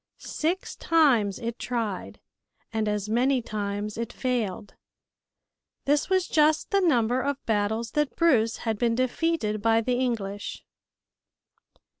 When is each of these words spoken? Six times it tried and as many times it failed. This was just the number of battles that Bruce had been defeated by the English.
Six 0.17 0.75
times 0.75 1.37
it 1.37 1.59
tried 1.59 2.19
and 2.73 2.87
as 2.87 3.07
many 3.07 3.39
times 3.43 3.99
it 3.99 4.11
failed. 4.11 4.73
This 5.85 6.09
was 6.09 6.27
just 6.27 6.71
the 6.71 6.81
number 6.81 7.21
of 7.21 7.37
battles 7.45 7.91
that 7.91 8.15
Bruce 8.15 8.57
had 8.65 8.79
been 8.79 8.95
defeated 8.95 9.61
by 9.61 9.79
the 9.81 9.99
English. 9.99 10.65